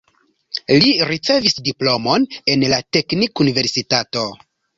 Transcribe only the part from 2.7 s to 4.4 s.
la teknikuniversitato.